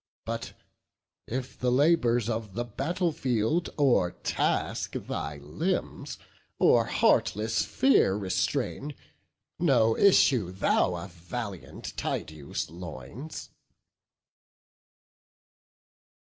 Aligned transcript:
But, 0.25 0.53
if 1.27 1.59
the 1.59 1.71
labours 1.71 2.27
of 2.27 2.55
the 2.55 2.63
battle 2.63 3.11
field 3.11 3.69
O'ertask 3.77 4.93
thy 5.05 5.37
limbs, 5.37 6.17
or 6.57 6.85
heartless 6.85 7.63
fear 7.63 8.15
restrain, 8.15 8.95
No 9.59 9.95
issue 9.95 10.51
thou 10.51 10.95
of 10.95 11.11
valiant 11.13 11.95
Tydeus' 11.97 12.71
loins." 12.71 13.51